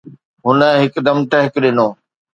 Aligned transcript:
هن 0.45 0.59
هڪدم 0.83 1.17
ٽهڪ 1.31 1.51
ڏنو. 1.63 1.87